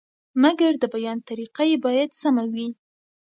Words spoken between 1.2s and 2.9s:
طریقه یې باید سمه وي.